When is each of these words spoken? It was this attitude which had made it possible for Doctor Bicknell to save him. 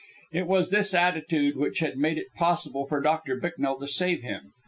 It 0.31 0.47
was 0.47 0.71
this 0.71 0.95
attitude 0.95 1.55
which 1.57 1.77
had 1.77 1.95
made 1.95 2.17
it 2.17 2.33
possible 2.33 2.87
for 2.87 3.01
Doctor 3.01 3.35
Bicknell 3.35 3.77
to 3.79 3.87
save 3.87 4.23
him. 4.23 4.49